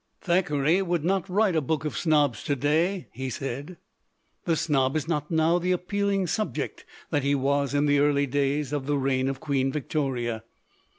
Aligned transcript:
"Thackeray 0.21 0.81
would 0.81 1.03
not 1.05 1.29
write 1.29 1.55
a 1.55 1.61
Book 1.61 1.85
of 1.85 1.95
Snobs 1.95 2.43
to 2.45 2.55
day," 2.55 3.05
he 3.11 3.29
said. 3.29 3.77
"The 4.45 4.55
snob 4.55 4.95
is 4.97 5.07
not 5.07 5.29
now 5.29 5.59
the 5.59 5.73
ap 5.73 5.87
pealing 5.89 6.25
subject 6.27 6.85
that 7.11 7.21
he 7.21 7.35
was 7.35 7.75
in 7.75 7.85
the 7.85 7.99
early 7.99 8.25
days 8.25 8.73
of 8.73 8.87
the 8.87 8.97
reign 8.97 9.27
of 9.29 9.39
Queen 9.39 9.71
Victoria. 9.71 10.43